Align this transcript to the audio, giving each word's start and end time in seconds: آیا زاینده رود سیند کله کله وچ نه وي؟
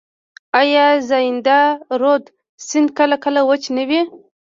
آیا 0.61 0.85
زاینده 1.09 1.59
رود 2.01 2.23
سیند 2.67 2.89
کله 2.97 3.15
کله 3.23 3.41
وچ 3.49 3.63
نه 3.77 3.83
وي؟ 3.89 4.01